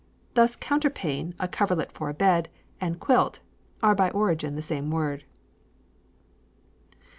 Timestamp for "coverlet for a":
1.47-2.13